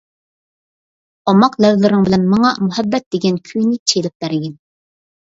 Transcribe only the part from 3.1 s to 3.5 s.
دېگەن